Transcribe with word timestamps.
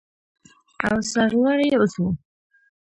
او 0.87 0.97
سرلوړي 1.11 1.67
اوسو. 1.75 2.05